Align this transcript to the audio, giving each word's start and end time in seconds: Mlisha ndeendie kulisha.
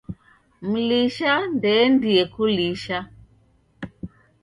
Mlisha 0.69 1.33
ndeendie 1.55 2.23
kulisha. 2.33 2.99